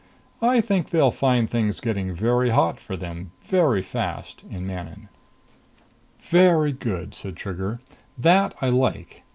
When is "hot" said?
2.49-2.79